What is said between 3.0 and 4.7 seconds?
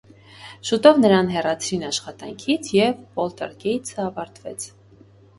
պոլտերգեյսթը ավարտվեց։